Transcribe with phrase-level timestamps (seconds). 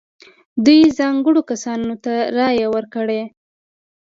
[0.65, 3.21] دوی ځانګړو کسانو ته رایه ورکړه.